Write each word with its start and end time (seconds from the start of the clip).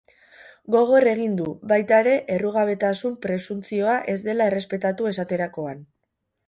Gogor 0.75 1.05
egin 1.11 1.35
du, 1.41 1.45
baita 1.73 1.99
ere, 2.05 2.15
errugabetasun 2.37 3.17
presuntzioa 3.27 4.01
ez 4.17 4.21
dela 4.31 4.53
errespetatu 4.55 5.13
esaterakoan. 5.15 5.91